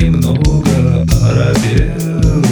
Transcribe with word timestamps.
немного 0.00 1.06
оробел. 1.22 2.42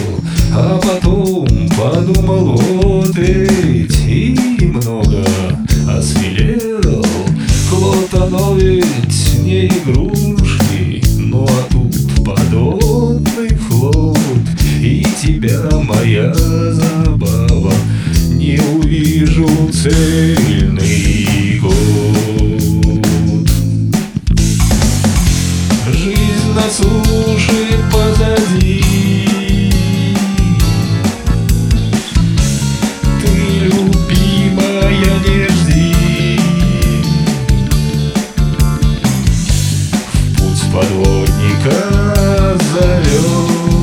А 0.53 0.79
потом 0.79 1.47
подумал, 1.77 2.55
вот 2.55 3.15
ведь 3.17 3.99
и 4.07 4.37
немного 4.59 5.23
осмелел. 5.87 7.05
Клод, 7.69 8.13
оно 8.13 8.55
ведь 8.55 9.39
не 9.43 9.67
игрушки, 9.67 11.03
ну 11.17 11.45
а 11.45 11.73
тут 11.73 11.95
подобный 12.23 13.49
флот. 13.49 14.17
И 14.81 15.05
тебя 15.21 15.61
моя 15.71 16.33
забава 16.33 17.73
не 18.29 18.59
увижу 18.79 19.47
цельный 19.73 21.54
на 26.55 26.69
суше 26.69 27.83
позади. 27.91 28.81
Ты, 33.21 33.59
любимая, 33.59 34.89
не 35.27 35.47
жди 35.49 36.39
путь 40.37 40.63
подводника 40.71 41.77
зовет 42.73 43.74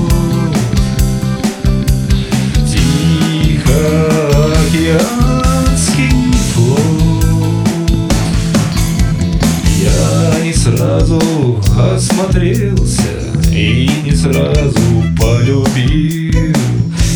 разу 11.03 11.61
осмотрелся 11.77 13.03
И 13.51 13.91
не 14.05 14.13
сразу 14.13 14.81
полюбил. 15.19 16.55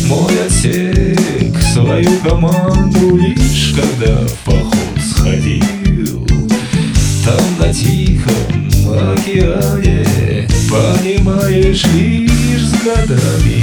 Мой 0.07 0.33
отсек, 0.45 1.57
свою 1.73 2.09
команду 2.19 3.17
Лишь 3.17 3.73
когда 3.75 4.25
в 4.25 4.33
поход 4.45 4.99
сходил. 5.09 6.27
Там 7.25 7.41
на 7.59 7.73
тихом 7.73 9.13
океане 9.13 10.47
Понимаешь 10.69 11.85
лишь 11.93 12.67
с 12.67 12.73
годами. 12.83 13.61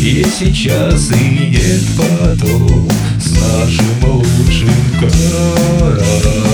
И 0.00 0.24
сейчас, 0.38 1.10
и 1.12 1.50
нет 1.50 1.82
потом 1.96 2.88
С 3.18 3.32
нашим 3.32 4.10
лучшим 4.10 4.70
кораблем 4.98 6.49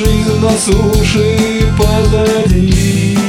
Жизнь 0.00 0.40
на 0.40 0.50
суше 0.56 1.70
позади 1.76 3.19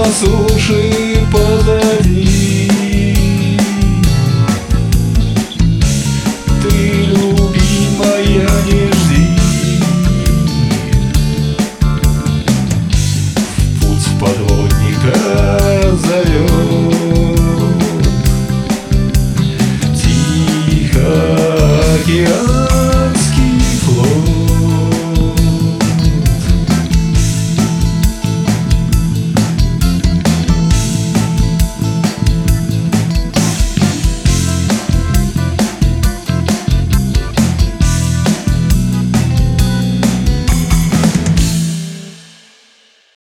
на 0.00 0.06
позади 0.06 1.09